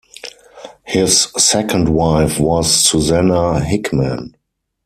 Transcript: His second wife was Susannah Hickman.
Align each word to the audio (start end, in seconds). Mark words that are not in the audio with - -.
His 0.83 1.31
second 1.37 1.87
wife 1.89 2.39
was 2.39 2.65
Susannah 2.87 3.63
Hickman. 3.63 4.33